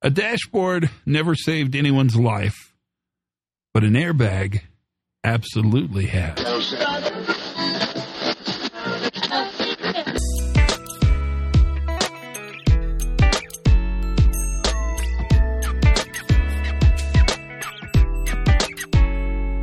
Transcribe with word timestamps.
A 0.00 0.10
dashboard 0.10 0.90
never 1.04 1.34
saved 1.34 1.74
anyone's 1.74 2.14
life, 2.14 2.72
but 3.74 3.82
an 3.82 3.94
airbag 3.94 4.60
absolutely 5.24 6.06
has. 6.06 6.38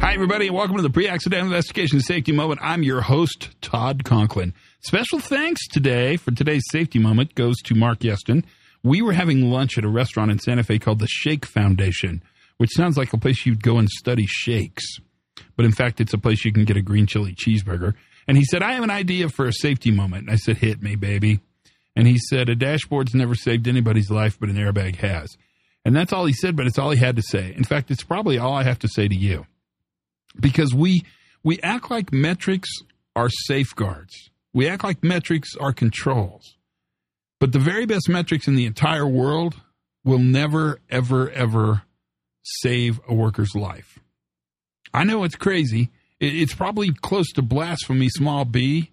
Hi, 0.01 0.13
everybody, 0.13 0.47
and 0.47 0.55
welcome 0.57 0.75
to 0.75 0.81
the 0.81 0.89
Pre 0.89 1.07
Accident 1.07 1.45
Investigation 1.45 2.01
Safety 2.01 2.33
Moment. 2.33 2.59
I'm 2.61 2.83
your 2.83 2.99
host, 2.99 3.51
Todd 3.61 4.03
Conklin. 4.03 4.53
Special 4.81 5.19
thanks 5.19 5.65
today 5.69 6.17
for 6.17 6.31
today's 6.31 6.65
safety 6.71 6.99
moment 6.99 7.35
goes 7.35 7.55
to 7.61 7.73
Mark 7.73 7.99
Yeston. 7.99 8.43
We 8.85 9.01
were 9.01 9.13
having 9.13 9.49
lunch 9.49 9.79
at 9.79 9.83
a 9.83 9.89
restaurant 9.89 10.29
in 10.29 10.37
Santa 10.37 10.63
Fe 10.63 10.77
called 10.77 10.99
the 10.99 11.07
Shake 11.07 11.43
Foundation, 11.43 12.21
which 12.57 12.69
sounds 12.69 12.97
like 12.97 13.11
a 13.13 13.17
place 13.17 13.43
you'd 13.43 13.63
go 13.63 13.79
and 13.79 13.89
study 13.89 14.27
shakes. 14.27 14.85
But 15.55 15.65
in 15.65 15.71
fact, 15.71 15.99
it's 15.99 16.13
a 16.13 16.19
place 16.19 16.45
you 16.45 16.53
can 16.53 16.65
get 16.65 16.77
a 16.77 16.83
green 16.83 17.07
chili 17.07 17.33
cheeseburger. 17.33 17.95
And 18.27 18.37
he 18.37 18.45
said, 18.45 18.61
I 18.61 18.73
have 18.73 18.83
an 18.83 18.91
idea 18.91 19.29
for 19.29 19.47
a 19.47 19.53
safety 19.53 19.89
moment. 19.89 20.27
And 20.27 20.31
I 20.31 20.35
said, 20.35 20.57
Hit 20.57 20.83
me, 20.83 20.95
baby. 20.95 21.39
And 21.95 22.05
he 22.05 22.19
said, 22.19 22.47
A 22.47 22.55
dashboard's 22.55 23.15
never 23.15 23.33
saved 23.33 23.67
anybody's 23.67 24.11
life, 24.11 24.37
but 24.39 24.49
an 24.49 24.55
airbag 24.55 24.97
has. 24.97 25.35
And 25.83 25.95
that's 25.95 26.13
all 26.13 26.27
he 26.27 26.33
said, 26.33 26.55
but 26.55 26.67
it's 26.67 26.77
all 26.77 26.91
he 26.91 26.99
had 26.99 27.15
to 27.15 27.23
say. 27.23 27.55
In 27.57 27.63
fact, 27.63 27.89
it's 27.89 28.03
probably 28.03 28.37
all 28.37 28.53
I 28.53 28.63
have 28.63 28.79
to 28.79 28.87
say 28.87 29.07
to 29.07 29.15
you. 29.15 29.47
Because 30.39 30.75
we 30.75 31.03
we 31.43 31.59
act 31.63 31.89
like 31.89 32.13
metrics 32.13 32.69
are 33.15 33.29
safeguards. 33.29 34.29
We 34.53 34.69
act 34.69 34.83
like 34.83 35.03
metrics 35.03 35.55
are 35.59 35.73
controls. 35.73 36.55
But 37.39 37.51
the 37.51 37.59
very 37.59 37.85
best 37.85 38.07
metrics 38.07 38.47
in 38.47 38.55
the 38.55 38.65
entire 38.65 39.07
world 39.07 39.55
will 40.03 40.19
never, 40.19 40.79
ever, 40.89 41.29
ever 41.31 41.83
save 42.43 42.99
a 43.07 43.13
worker's 43.13 43.55
life. 43.55 43.99
I 44.93 45.03
know 45.03 45.23
it's 45.23 45.35
crazy. 45.35 45.91
It's 46.19 46.53
probably 46.53 46.93
close 46.93 47.31
to 47.33 47.41
blasphemy, 47.41 48.07
small 48.09 48.45
b, 48.45 48.91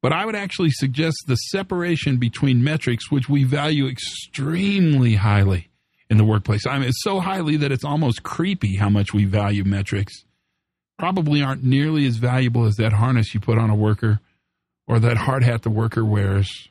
but 0.00 0.12
I 0.12 0.24
would 0.24 0.36
actually 0.36 0.70
suggest 0.70 1.16
the 1.26 1.34
separation 1.34 2.18
between 2.18 2.62
metrics, 2.62 3.10
which 3.10 3.28
we 3.28 3.42
value 3.42 3.88
extremely 3.88 5.14
highly 5.14 5.70
in 6.10 6.18
the 6.18 6.24
workplace. 6.24 6.66
I 6.66 6.78
mean, 6.78 6.88
it's 6.88 7.02
so 7.02 7.20
highly 7.20 7.56
that 7.56 7.72
it's 7.72 7.84
almost 7.84 8.22
creepy 8.22 8.76
how 8.76 8.90
much 8.90 9.12
we 9.12 9.24
value 9.24 9.64
metrics. 9.64 10.14
Probably 10.98 11.42
aren't 11.42 11.64
nearly 11.64 12.06
as 12.06 12.16
valuable 12.18 12.66
as 12.66 12.76
that 12.76 12.92
harness 12.92 13.34
you 13.34 13.40
put 13.40 13.58
on 13.58 13.70
a 13.70 13.74
worker, 13.74 14.20
or 14.86 15.00
that 15.00 15.16
hard 15.16 15.42
hat 15.42 15.62
the 15.62 15.70
worker 15.70 16.04
wears, 16.04 16.68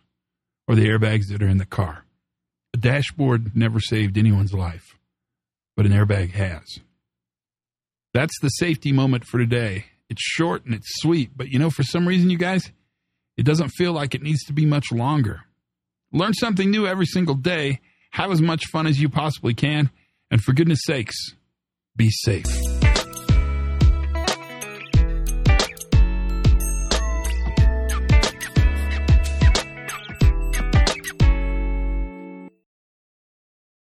or 0.67 0.75
the 0.75 0.87
airbags 0.87 1.27
that 1.29 1.41
are 1.41 1.47
in 1.47 1.57
the 1.57 1.65
car. 1.65 2.05
A 2.73 2.77
dashboard 2.77 3.55
never 3.55 3.79
saved 3.79 4.17
anyone's 4.17 4.53
life, 4.53 4.97
but 5.75 5.85
an 5.85 5.91
airbag 5.91 6.31
has. 6.31 6.79
That's 8.13 8.39
the 8.41 8.49
safety 8.49 8.91
moment 8.91 9.25
for 9.25 9.37
today. 9.37 9.85
It's 10.09 10.21
short 10.21 10.65
and 10.65 10.73
it's 10.73 11.01
sweet, 11.01 11.31
but 11.35 11.49
you 11.49 11.59
know, 11.59 11.69
for 11.69 11.83
some 11.83 12.07
reason, 12.07 12.29
you 12.29 12.37
guys, 12.37 12.71
it 13.37 13.43
doesn't 13.43 13.69
feel 13.69 13.93
like 13.93 14.13
it 14.13 14.21
needs 14.21 14.43
to 14.45 14.53
be 14.53 14.65
much 14.65 14.91
longer. 14.91 15.41
Learn 16.11 16.33
something 16.33 16.69
new 16.69 16.85
every 16.85 17.07
single 17.07 17.35
day. 17.35 17.79
Have 18.11 18.31
as 18.31 18.41
much 18.41 18.67
fun 18.67 18.85
as 18.85 19.01
you 19.01 19.09
possibly 19.09 19.55
can. 19.55 19.89
And 20.29 20.41
for 20.41 20.53
goodness 20.53 20.81
sakes, 20.83 21.15
be 21.95 22.09
safe. 22.11 22.45